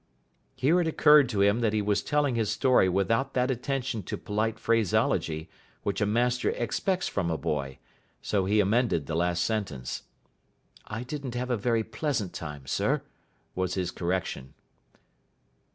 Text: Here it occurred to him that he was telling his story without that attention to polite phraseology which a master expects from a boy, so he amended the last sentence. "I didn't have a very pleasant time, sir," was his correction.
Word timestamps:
Here 0.55 0.81
it 0.81 0.87
occurred 0.87 1.29
to 1.29 1.43
him 1.43 1.59
that 1.59 1.73
he 1.73 1.81
was 1.83 2.01
telling 2.01 2.33
his 2.33 2.49
story 2.49 2.89
without 2.89 3.35
that 3.35 3.51
attention 3.51 4.01
to 4.01 4.17
polite 4.17 4.57
phraseology 4.57 5.47
which 5.83 6.01
a 6.01 6.07
master 6.07 6.49
expects 6.49 7.07
from 7.07 7.29
a 7.29 7.37
boy, 7.37 7.77
so 8.19 8.45
he 8.45 8.59
amended 8.59 9.05
the 9.05 9.13
last 9.13 9.45
sentence. 9.45 10.01
"I 10.87 11.03
didn't 11.03 11.35
have 11.35 11.51
a 11.51 11.55
very 11.55 11.83
pleasant 11.83 12.33
time, 12.33 12.65
sir," 12.65 13.03
was 13.53 13.75
his 13.75 13.91
correction. 13.91 14.55